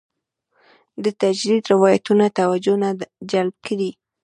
د 1.03 1.05
تجدید 1.21 1.63
روایتونه 1.73 2.25
توجه 2.39 2.75
نه 2.83 2.89
جلب 3.31 3.55
کړې. 3.65 3.89